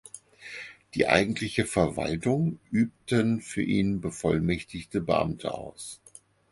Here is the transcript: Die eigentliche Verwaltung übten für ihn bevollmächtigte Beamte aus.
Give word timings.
Die 0.95 1.05
eigentliche 1.05 1.67
Verwaltung 1.67 2.57
übten 2.71 3.39
für 3.39 3.61
ihn 3.61 4.01
bevollmächtigte 4.01 4.99
Beamte 4.99 5.53
aus. 5.53 6.01